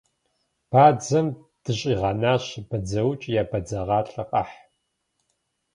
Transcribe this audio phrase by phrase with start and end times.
[0.71, 1.27] Бадзэм
[1.63, 4.55] дыщӏигъэнащ, бадзэукӏ е бадзэгъалӏэ къэхь.